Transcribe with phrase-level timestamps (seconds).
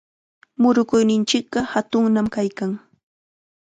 [0.61, 2.71] Murukuyninchikqa hatunnam kaykan.